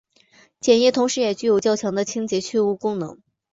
[0.59, 3.19] 碱液同时也具有较强的清洁去污功能。